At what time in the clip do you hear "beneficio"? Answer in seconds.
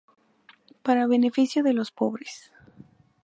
1.05-1.61